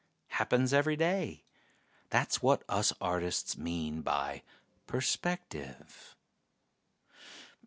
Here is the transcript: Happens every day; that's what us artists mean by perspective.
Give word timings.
Happens 0.29 0.73
every 0.73 0.95
day; 0.95 1.43
that's 2.09 2.41
what 2.41 2.63
us 2.67 2.91
artists 2.99 3.55
mean 3.55 4.01
by 4.01 4.41
perspective. 4.87 6.15